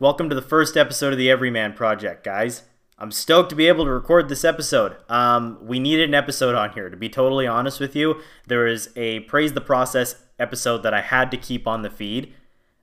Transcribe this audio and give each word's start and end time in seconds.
Welcome 0.00 0.28
to 0.28 0.34
the 0.34 0.42
first 0.42 0.76
episode 0.76 1.12
of 1.12 1.20
the 1.20 1.30
Everyman 1.30 1.74
Project, 1.74 2.24
guys. 2.24 2.62
I'm 2.98 3.12
stoked 3.12 3.50
to 3.50 3.54
be 3.54 3.68
able 3.68 3.84
to 3.84 3.92
record 3.92 4.28
this 4.28 4.44
episode. 4.44 4.96
Um, 5.08 5.56
we 5.62 5.78
needed 5.78 6.08
an 6.08 6.16
episode 6.16 6.56
on 6.56 6.72
here. 6.72 6.90
To 6.90 6.96
be 6.96 7.08
totally 7.08 7.46
honest 7.46 7.78
with 7.78 7.94
you, 7.94 8.20
there 8.48 8.66
is 8.66 8.90
a 8.96 9.20
Praise 9.20 9.52
the 9.52 9.60
Process 9.60 10.16
episode 10.36 10.78
that 10.78 10.92
I 10.92 11.00
had 11.00 11.30
to 11.30 11.36
keep 11.36 11.68
on 11.68 11.82
the 11.82 11.90
feed 11.90 12.34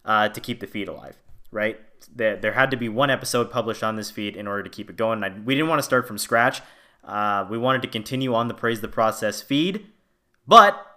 uh, 0.06 0.30
to 0.30 0.40
keep 0.40 0.62
the 0.62 0.68
feed 0.68 0.88
alive, 0.88 1.18
right? 1.52 1.78
There, 2.16 2.38
there 2.38 2.54
had 2.54 2.72
to 2.72 2.78
be 2.78 2.88
one 2.88 3.10
episode 3.10 3.52
published 3.52 3.84
on 3.84 3.98
this 3.98 4.10
feed 4.10 4.38
in 4.38 4.48
order 4.48 4.64
to 4.64 4.70
keep 4.70 4.90
it 4.90 4.96
going. 4.96 5.22
I, 5.22 5.38
we 5.38 5.54
didn't 5.54 5.68
want 5.68 5.80
to 5.80 5.84
start 5.84 6.08
from 6.08 6.18
scratch. 6.18 6.62
Uh, 7.04 7.46
we 7.50 7.58
wanted 7.58 7.82
to 7.82 7.90
continue 7.90 8.34
on 8.34 8.48
the 8.48 8.54
Praise 8.54 8.80
the 8.80 8.88
Process 8.88 9.42
feed, 9.42 9.86
but 10.48 10.91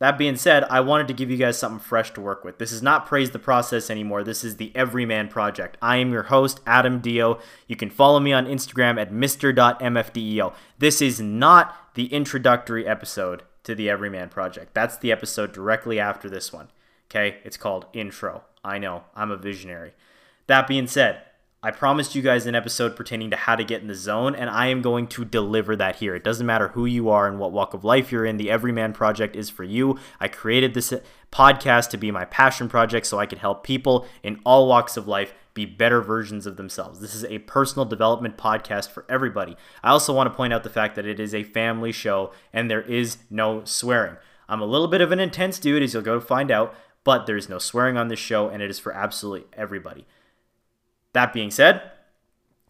that 0.00 0.16
being 0.16 0.36
said, 0.36 0.64
I 0.64 0.80
wanted 0.80 1.08
to 1.08 1.14
give 1.14 1.30
you 1.30 1.36
guys 1.36 1.58
something 1.58 1.78
fresh 1.78 2.10
to 2.14 2.22
work 2.22 2.42
with. 2.42 2.56
This 2.58 2.72
is 2.72 2.82
not 2.82 3.06
Praise 3.06 3.30
the 3.30 3.38
Process 3.38 3.90
anymore. 3.90 4.24
This 4.24 4.42
is 4.42 4.56
the 4.56 4.72
Everyman 4.74 5.28
Project. 5.28 5.76
I 5.82 5.98
am 5.98 6.10
your 6.10 6.24
host, 6.24 6.60
Adam 6.66 7.00
Deo. 7.00 7.38
You 7.66 7.76
can 7.76 7.90
follow 7.90 8.18
me 8.18 8.32
on 8.32 8.46
Instagram 8.46 8.98
at 8.98 9.12
Mr.MFDEO. 9.12 10.54
This 10.78 11.02
is 11.02 11.20
not 11.20 11.76
the 11.94 12.06
introductory 12.06 12.86
episode 12.86 13.42
to 13.64 13.74
the 13.74 13.90
Everyman 13.90 14.30
Project. 14.30 14.72
That's 14.72 14.96
the 14.96 15.12
episode 15.12 15.52
directly 15.52 16.00
after 16.00 16.30
this 16.30 16.50
one. 16.50 16.68
Okay? 17.10 17.38
It's 17.44 17.58
called 17.58 17.84
Intro. 17.92 18.44
I 18.64 18.78
know, 18.78 19.04
I'm 19.14 19.30
a 19.30 19.36
visionary. 19.36 19.92
That 20.46 20.66
being 20.66 20.86
said, 20.86 21.20
I 21.62 21.70
promised 21.72 22.14
you 22.14 22.22
guys 22.22 22.46
an 22.46 22.54
episode 22.54 22.96
pertaining 22.96 23.28
to 23.32 23.36
how 23.36 23.54
to 23.54 23.64
get 23.64 23.82
in 23.82 23.88
the 23.88 23.94
zone, 23.94 24.34
and 24.34 24.48
I 24.48 24.68
am 24.68 24.80
going 24.80 25.06
to 25.08 25.26
deliver 25.26 25.76
that 25.76 25.96
here. 25.96 26.14
It 26.14 26.24
doesn't 26.24 26.46
matter 26.46 26.68
who 26.68 26.86
you 26.86 27.10
are 27.10 27.28
and 27.28 27.38
what 27.38 27.52
walk 27.52 27.74
of 27.74 27.84
life 27.84 28.10
you're 28.10 28.24
in, 28.24 28.38
the 28.38 28.50
Everyman 28.50 28.94
Project 28.94 29.36
is 29.36 29.50
for 29.50 29.62
you. 29.62 29.98
I 30.18 30.28
created 30.28 30.72
this 30.72 30.90
uh, 30.90 31.00
podcast 31.30 31.90
to 31.90 31.98
be 31.98 32.10
my 32.10 32.24
passion 32.24 32.70
project 32.70 33.04
so 33.04 33.18
I 33.18 33.26
could 33.26 33.40
help 33.40 33.62
people 33.62 34.06
in 34.22 34.40
all 34.42 34.68
walks 34.68 34.96
of 34.96 35.06
life 35.06 35.34
be 35.52 35.66
better 35.66 36.00
versions 36.00 36.46
of 36.46 36.56
themselves. 36.56 37.00
This 37.00 37.14
is 37.14 37.26
a 37.26 37.40
personal 37.40 37.84
development 37.84 38.38
podcast 38.38 38.88
for 38.88 39.04
everybody. 39.06 39.54
I 39.84 39.90
also 39.90 40.14
want 40.14 40.32
to 40.32 40.34
point 40.34 40.54
out 40.54 40.62
the 40.62 40.70
fact 40.70 40.94
that 40.94 41.04
it 41.04 41.20
is 41.20 41.34
a 41.34 41.44
family 41.44 41.92
show 41.92 42.32
and 42.54 42.70
there 42.70 42.80
is 42.80 43.18
no 43.28 43.64
swearing. 43.64 44.16
I'm 44.48 44.62
a 44.62 44.66
little 44.66 44.88
bit 44.88 45.02
of 45.02 45.12
an 45.12 45.20
intense 45.20 45.58
dude, 45.58 45.82
as 45.82 45.92
you'll 45.92 46.02
go 46.02 46.14
to 46.14 46.24
find 46.24 46.50
out, 46.50 46.74
but 47.04 47.26
there's 47.26 47.50
no 47.50 47.58
swearing 47.58 47.98
on 47.98 48.08
this 48.08 48.18
show, 48.18 48.48
and 48.48 48.62
it 48.62 48.70
is 48.70 48.78
for 48.78 48.94
absolutely 48.94 49.46
everybody. 49.52 50.06
That 51.12 51.32
being 51.32 51.50
said, 51.50 51.82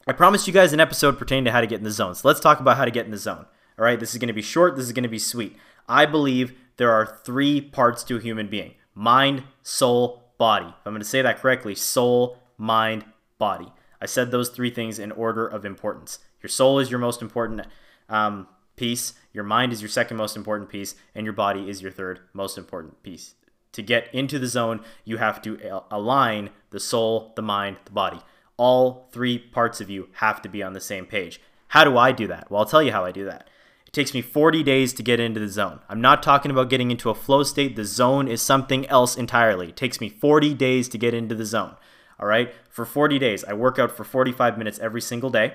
I 0.07 0.13
promised 0.13 0.47
you 0.47 0.53
guys 0.53 0.73
an 0.73 0.81
episode 0.81 1.19
pertaining 1.19 1.45
to 1.45 1.53
how 1.53 1.61
to 1.61 1.67
get 1.67 1.79
in 1.79 1.85
the 1.85 1.91
zone. 1.91 2.15
So 2.15 2.27
let's 2.27 2.41
talk 2.41 2.61
about 2.61 2.77
how 2.77 2.85
to 2.85 2.91
get 2.91 3.05
in 3.05 3.11
the 3.11 3.19
zone. 3.19 3.47
All 3.79 3.85
right, 3.85 4.01
this 4.01 4.13
is 4.13 4.19
going 4.19 4.29
to 4.29 4.35
be 4.35 4.43
short, 4.43 4.77
this 4.77 4.87
is 4.87 4.93
going 4.93 5.05
to 5.05 5.09
be 5.09 5.19
sweet. 5.19 5.57
I 5.89 6.07
believe 6.07 6.59
there 6.77 6.91
are 6.91 7.21
three 7.25 7.61
parts 7.61 8.05
to 8.05 8.17
a 8.17 8.21
human 8.21 8.49
being 8.49 8.75
mind, 8.95 9.45
soul, 9.63 10.25
body. 10.39 10.67
If 10.67 10.87
I'm 10.87 10.93
going 10.93 11.03
to 11.03 11.09
say 11.09 11.23
that 11.23 11.41
correctly 11.41 11.75
soul, 11.75 12.39
mind, 12.57 13.05
body. 13.39 13.73
I 14.01 14.07
said 14.07 14.31
those 14.31 14.49
three 14.49 14.71
things 14.71 14.99
in 14.99 15.13
order 15.13 15.47
of 15.47 15.65
importance. 15.65 16.19
Your 16.43 16.49
soul 16.49 16.79
is 16.79 16.91
your 16.91 17.01
most 17.01 17.21
important 17.23 17.67
um, 18.09 18.49
piece, 18.77 19.15
your 19.33 19.45
mind 19.45 19.73
is 19.73 19.83
your 19.83 19.89
second 19.89 20.17
most 20.17 20.37
important 20.37 20.71
piece, 20.71 20.95
and 21.15 21.25
your 21.25 21.35
body 21.35 21.69
is 21.69 21.83
your 21.83 21.93
third 21.93 22.21
most 22.33 22.57
important 22.57 23.03
piece. 23.03 23.35
To 23.73 23.83
get 23.83 24.13
into 24.13 24.39
the 24.39 24.47
zone, 24.47 24.81
you 25.05 25.19
have 25.19 25.41
to 25.43 25.83
align 25.91 26.51
the 26.71 26.81
soul, 26.81 27.33
the 27.37 27.43
mind, 27.43 27.77
the 27.85 27.93
body 27.93 28.21
all 28.61 29.09
three 29.11 29.39
parts 29.39 29.81
of 29.81 29.89
you 29.89 30.11
have 30.17 30.43
to 30.43 30.47
be 30.47 30.63
on 30.63 30.75
the 30.75 30.81
same 30.83 31.07
page. 31.07 31.41
How 31.69 31.83
do 31.83 31.97
I 31.97 32.13
do 32.13 32.27
that? 32.27 32.51
Well, 32.51 32.61
I'll 32.61 32.67
tell 32.67 32.83
you 32.83 32.93
how 32.93 33.07
I 33.07 33.11
do 33.11 33.25
that. 33.25 33.49
It 33.87 33.95
takes 33.95 34.13
me 34.13 34.21
40 34.21 34.63
days 34.63 34.93
to 34.93 35.03
get 35.03 35.19
into 35.19 35.41
the 35.41 35.49
zone. 35.49 35.81
I'm 35.89 36.03
not 36.03 36.23
talking 36.23 36.51
about 36.51 36.69
getting 36.69 36.91
into 36.91 37.09
a 37.09 37.15
flow 37.15 37.43
state. 37.43 37.75
The 37.75 37.87
zone 37.87 38.29
is 38.29 38.43
something 38.43 38.87
else 38.89 39.17
entirely. 39.17 39.71
It 39.71 39.77
takes 39.77 39.99
me 39.99 40.11
40 40.11 40.53
days 40.53 40.91
to 40.91 40.99
get 40.99 41.15
into 41.15 41.35
the 41.35 41.47
zone. 41.47 41.75
All 42.19 42.27
right? 42.27 42.53
For 42.69 42.85
40 42.85 43.19
days, 43.19 43.45
I 43.45 43.55
work 43.55 43.79
out 43.79 43.97
for 43.97 44.05
45 44.05 44.59
minutes 44.59 44.79
every 44.79 45.01
single 45.01 45.31
day. 45.31 45.55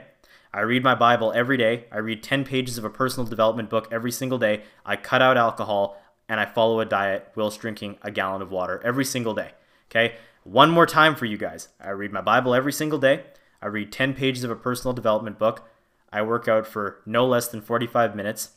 I 0.51 0.61
read 0.61 0.83
my 0.83 0.95
Bible 0.95 1.31
every 1.35 1.57
day. 1.57 1.85
I 1.91 1.99
read 1.99 2.23
10 2.23 2.43
pages 2.43 2.79
of 2.79 2.85
a 2.85 2.89
personal 2.89 3.27
development 3.27 3.69
book 3.69 3.87
every 3.91 4.11
single 4.11 4.39
day. 4.39 4.63
I 4.83 4.95
cut 4.95 5.21
out 5.21 5.37
alcohol 5.37 6.01
and 6.27 6.39
I 6.39 6.45
follow 6.45 6.79
a 6.79 6.85
diet 6.85 7.31
whilst 7.35 7.59
drinking 7.59 7.97
a 8.01 8.11
gallon 8.11 8.41
of 8.41 8.51
water 8.51 8.81
every 8.83 9.05
single 9.05 9.33
day. 9.33 9.51
Okay? 9.89 10.15
One 10.43 10.71
more 10.71 10.85
time 10.85 11.15
for 11.15 11.25
you 11.25 11.37
guys. 11.37 11.69
I 11.79 11.89
read 11.89 12.11
my 12.11 12.21
Bible 12.21 12.53
every 12.53 12.73
single 12.73 12.99
day. 12.99 13.23
I 13.61 13.67
read 13.67 13.91
10 13.91 14.13
pages 14.13 14.43
of 14.43 14.51
a 14.51 14.55
personal 14.55 14.93
development 14.93 15.39
book. 15.39 15.67
I 16.11 16.21
work 16.21 16.47
out 16.47 16.67
for 16.67 17.01
no 17.05 17.25
less 17.25 17.47
than 17.47 17.61
45 17.61 18.15
minutes. 18.15 18.51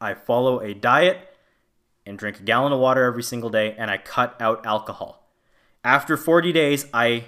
I 0.00 0.14
follow 0.14 0.60
a 0.60 0.74
diet 0.74 1.28
and 2.04 2.18
drink 2.18 2.40
a 2.40 2.42
gallon 2.42 2.72
of 2.72 2.80
water 2.80 3.04
every 3.04 3.22
single 3.22 3.50
day, 3.50 3.76
and 3.78 3.90
I 3.90 3.96
cut 3.96 4.34
out 4.40 4.66
alcohol. 4.66 5.28
After 5.84 6.16
40 6.16 6.52
days, 6.52 6.86
I 6.92 7.26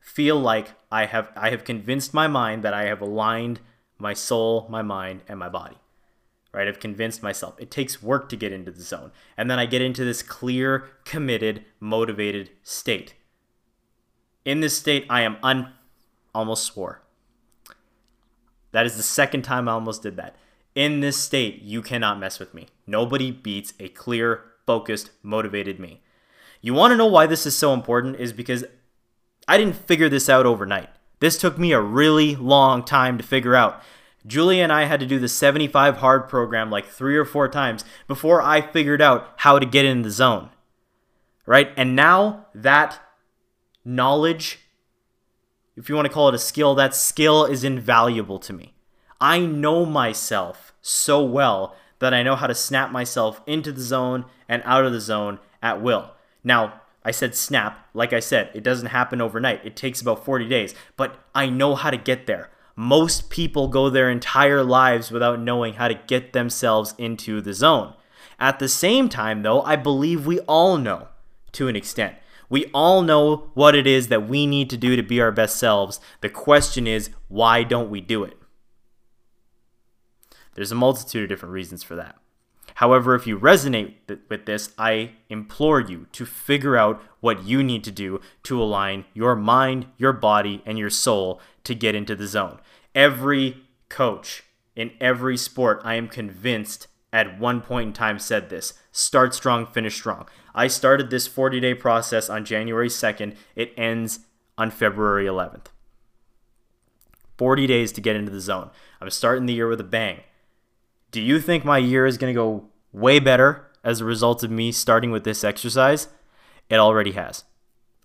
feel 0.00 0.38
like 0.38 0.72
I 0.90 1.06
have 1.06 1.30
I 1.36 1.50
have 1.50 1.64
convinced 1.64 2.12
my 2.12 2.26
mind 2.26 2.64
that 2.64 2.74
I 2.74 2.84
have 2.84 3.00
aligned 3.00 3.60
my 3.98 4.14
soul, 4.14 4.66
my 4.68 4.82
mind, 4.82 5.22
and 5.28 5.38
my 5.38 5.48
body 5.48 5.76
right? 6.56 6.66
I've 6.66 6.80
convinced 6.80 7.22
myself. 7.22 7.54
It 7.58 7.70
takes 7.70 8.02
work 8.02 8.30
to 8.30 8.36
get 8.36 8.50
into 8.50 8.70
the 8.70 8.82
zone. 8.82 9.12
And 9.36 9.50
then 9.50 9.58
I 9.58 9.66
get 9.66 9.82
into 9.82 10.04
this 10.04 10.22
clear, 10.22 10.88
committed, 11.04 11.64
motivated 11.78 12.50
state. 12.62 13.14
In 14.46 14.60
this 14.60 14.76
state, 14.76 15.04
I 15.10 15.20
am 15.20 15.36
un 15.42 15.72
almost 16.34 16.64
swore. 16.64 17.02
That 18.72 18.86
is 18.86 18.96
the 18.96 19.02
second 19.02 19.42
time 19.42 19.68
I 19.68 19.72
almost 19.72 20.02
did 20.02 20.16
that. 20.16 20.36
In 20.74 21.00
this 21.00 21.18
state, 21.18 21.62
you 21.62 21.82
cannot 21.82 22.18
mess 22.18 22.38
with 22.38 22.54
me. 22.54 22.68
Nobody 22.86 23.30
beats 23.30 23.74
a 23.78 23.88
clear, 23.88 24.44
focused, 24.66 25.10
motivated 25.22 25.78
me. 25.78 26.00
You 26.62 26.72
want 26.72 26.92
to 26.92 26.96
know 26.96 27.06
why 27.06 27.26
this 27.26 27.44
is 27.46 27.54
so 27.56 27.74
important? 27.74 28.16
Is 28.16 28.32
because 28.32 28.64
I 29.46 29.58
didn't 29.58 29.76
figure 29.76 30.08
this 30.08 30.28
out 30.28 30.46
overnight. 30.46 30.88
This 31.20 31.38
took 31.38 31.58
me 31.58 31.72
a 31.72 31.80
really 31.80 32.34
long 32.34 32.82
time 32.82 33.18
to 33.18 33.24
figure 33.24 33.54
out. 33.54 33.82
Julia 34.26 34.62
and 34.62 34.72
I 34.72 34.84
had 34.84 35.00
to 35.00 35.06
do 35.06 35.18
the 35.18 35.28
75 35.28 35.98
hard 35.98 36.28
program 36.28 36.70
like 36.70 36.86
three 36.86 37.16
or 37.16 37.24
four 37.24 37.48
times 37.48 37.84
before 38.06 38.42
I 38.42 38.60
figured 38.60 39.00
out 39.00 39.28
how 39.36 39.58
to 39.58 39.66
get 39.66 39.84
in 39.84 40.02
the 40.02 40.10
zone. 40.10 40.50
Right? 41.46 41.70
And 41.76 41.94
now 41.94 42.46
that 42.54 43.00
knowledge, 43.84 44.58
if 45.76 45.88
you 45.88 45.94
want 45.94 46.06
to 46.06 46.12
call 46.12 46.28
it 46.28 46.34
a 46.34 46.38
skill, 46.38 46.74
that 46.74 46.94
skill 46.94 47.44
is 47.44 47.62
invaluable 47.62 48.38
to 48.40 48.52
me. 48.52 48.74
I 49.20 49.40
know 49.40 49.86
myself 49.86 50.74
so 50.82 51.24
well 51.24 51.76
that 52.00 52.12
I 52.12 52.22
know 52.22 52.36
how 52.36 52.46
to 52.46 52.54
snap 52.54 52.90
myself 52.90 53.40
into 53.46 53.72
the 53.72 53.80
zone 53.80 54.26
and 54.48 54.62
out 54.64 54.84
of 54.84 54.92
the 54.92 55.00
zone 55.00 55.38
at 55.62 55.80
will. 55.80 56.12
Now, 56.44 56.80
I 57.04 57.12
said 57.12 57.36
snap. 57.36 57.88
Like 57.94 58.12
I 58.12 58.20
said, 58.20 58.50
it 58.52 58.64
doesn't 58.64 58.88
happen 58.88 59.20
overnight. 59.20 59.64
It 59.64 59.76
takes 59.76 60.00
about 60.00 60.24
40 60.24 60.48
days, 60.48 60.74
but 60.96 61.24
I 61.34 61.48
know 61.48 61.76
how 61.76 61.90
to 61.90 61.96
get 61.96 62.26
there. 62.26 62.50
Most 62.76 63.30
people 63.30 63.68
go 63.68 63.88
their 63.88 64.10
entire 64.10 64.62
lives 64.62 65.10
without 65.10 65.40
knowing 65.40 65.74
how 65.74 65.88
to 65.88 65.94
get 66.06 66.34
themselves 66.34 66.94
into 66.98 67.40
the 67.40 67.54
zone. 67.54 67.94
At 68.38 68.58
the 68.58 68.68
same 68.68 69.08
time, 69.08 69.42
though, 69.42 69.62
I 69.62 69.76
believe 69.76 70.26
we 70.26 70.40
all 70.40 70.76
know 70.76 71.08
to 71.52 71.68
an 71.68 71.76
extent. 71.76 72.16
We 72.50 72.66
all 72.66 73.00
know 73.00 73.50
what 73.54 73.74
it 73.74 73.86
is 73.86 74.08
that 74.08 74.28
we 74.28 74.46
need 74.46 74.68
to 74.70 74.76
do 74.76 74.94
to 74.94 75.02
be 75.02 75.20
our 75.20 75.32
best 75.32 75.56
selves. 75.56 76.00
The 76.20 76.28
question 76.28 76.86
is, 76.86 77.10
why 77.28 77.62
don't 77.62 77.90
we 77.90 78.02
do 78.02 78.22
it? 78.24 78.36
There's 80.54 80.72
a 80.72 80.76
multitude 80.76 81.24
of 81.24 81.28
different 81.30 81.54
reasons 81.54 81.82
for 81.82 81.96
that. 81.96 82.16
However, 82.76 83.14
if 83.14 83.26
you 83.26 83.38
resonate 83.38 83.94
with 84.28 84.44
this, 84.44 84.74
I 84.76 85.12
implore 85.30 85.80
you 85.80 86.08
to 86.12 86.26
figure 86.26 86.76
out 86.76 87.02
what 87.20 87.44
you 87.44 87.62
need 87.62 87.84
to 87.84 87.90
do 87.90 88.20
to 88.42 88.62
align 88.62 89.06
your 89.14 89.34
mind, 89.34 89.86
your 89.96 90.12
body, 90.12 90.62
and 90.66 90.78
your 90.78 90.90
soul 90.90 91.40
to 91.66 91.74
get 91.74 91.94
into 91.94 92.14
the 92.14 92.26
zone. 92.26 92.58
Every 92.94 93.64
coach 93.88 94.44
in 94.74 94.92
every 95.00 95.36
sport, 95.36 95.80
I 95.84 95.94
am 95.94 96.08
convinced 96.08 96.86
at 97.12 97.38
one 97.38 97.60
point 97.60 97.88
in 97.88 97.92
time 97.92 98.18
said 98.18 98.50
this 98.50 98.74
start 98.92 99.34
strong, 99.34 99.66
finish 99.66 99.94
strong. 99.94 100.26
I 100.54 100.66
started 100.68 101.10
this 101.10 101.26
40 101.26 101.60
day 101.60 101.74
process 101.74 102.28
on 102.28 102.44
January 102.44 102.88
2nd, 102.88 103.36
it 103.54 103.72
ends 103.76 104.20
on 104.58 104.70
February 104.70 105.26
11th. 105.26 105.66
40 107.36 107.66
days 107.66 107.92
to 107.92 108.00
get 108.00 108.16
into 108.16 108.32
the 108.32 108.40
zone. 108.40 108.70
I'm 109.00 109.10
starting 109.10 109.46
the 109.46 109.52
year 109.52 109.68
with 109.68 109.80
a 109.80 109.84
bang. 109.84 110.20
Do 111.10 111.20
you 111.20 111.40
think 111.40 111.64
my 111.64 111.78
year 111.78 112.06
is 112.06 112.16
going 112.16 112.32
to 112.32 112.38
go 112.38 112.68
way 112.92 113.18
better 113.18 113.66
as 113.84 114.00
a 114.00 114.04
result 114.04 114.42
of 114.42 114.50
me 114.50 114.72
starting 114.72 115.10
with 115.10 115.24
this 115.24 115.44
exercise? 115.44 116.08
It 116.68 116.76
already 116.76 117.12
has. 117.12 117.44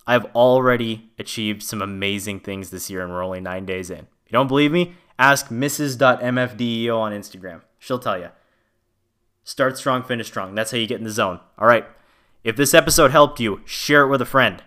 I've 0.06 0.26
already 0.34 1.10
achieved 1.18 1.62
some 1.62 1.80
amazing 1.80 2.40
things 2.40 2.70
this 2.70 2.90
year, 2.90 3.02
and 3.02 3.12
we're 3.12 3.24
only 3.24 3.40
nine 3.40 3.64
days 3.64 3.90
in. 3.90 3.98
If 3.98 4.04
you 4.26 4.32
don't 4.32 4.48
believe 4.48 4.72
me? 4.72 4.94
Ask 5.18 5.48
Mrs.MFDEO 5.48 6.98
on 6.98 7.12
Instagram. 7.12 7.62
She'll 7.78 7.98
tell 7.98 8.18
you. 8.18 8.30
Start 9.44 9.76
strong, 9.76 10.02
finish 10.02 10.26
strong. 10.26 10.54
That's 10.54 10.70
how 10.70 10.78
you 10.78 10.86
get 10.86 10.98
in 10.98 11.04
the 11.04 11.10
zone. 11.10 11.40
All 11.58 11.66
right. 11.66 11.86
If 12.44 12.56
this 12.56 12.74
episode 12.74 13.10
helped 13.10 13.38
you, 13.40 13.60
share 13.64 14.02
it 14.02 14.08
with 14.08 14.20
a 14.20 14.26
friend. 14.26 14.62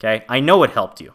Okay? 0.00 0.24
I 0.28 0.40
know 0.40 0.62
it 0.62 0.70
helped 0.70 1.00
you. 1.00 1.14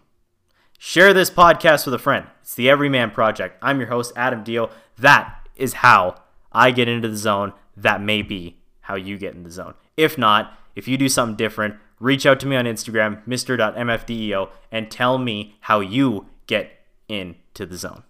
Share 0.77 1.13
this 1.13 1.29
podcast 1.29 1.85
with 1.85 1.93
a 1.93 1.99
friend. 1.99 2.27
It's 2.41 2.55
the 2.55 2.69
Everyman 2.69 3.11
Project. 3.11 3.57
I'm 3.61 3.79
your 3.79 3.89
host, 3.89 4.13
Adam 4.15 4.43
Deo. 4.43 4.69
That 4.97 5.47
is 5.55 5.73
how 5.73 6.21
I 6.51 6.71
get 6.71 6.87
into 6.87 7.09
the 7.09 7.17
zone. 7.17 7.53
That 7.75 8.01
may 8.01 8.21
be 8.21 8.57
how 8.81 8.95
you 8.95 9.17
get 9.17 9.33
in 9.33 9.43
the 9.43 9.51
zone. 9.51 9.73
If 9.97 10.17
not, 10.17 10.57
if 10.75 10.87
you 10.87 10.97
do 10.97 11.09
something 11.09 11.35
different, 11.35 11.75
reach 11.99 12.25
out 12.25 12.39
to 12.41 12.47
me 12.47 12.55
on 12.55 12.65
Instagram, 12.65 13.25
mr.mfdeo, 13.27 14.49
and 14.71 14.91
tell 14.91 15.17
me 15.17 15.55
how 15.61 15.79
you 15.79 16.27
get 16.47 16.71
into 17.07 17.65
the 17.65 17.77
zone. 17.77 18.03